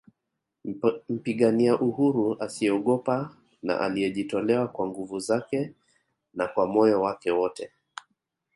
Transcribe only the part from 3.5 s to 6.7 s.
na aliyejitolea kwa nguvu zake na kwa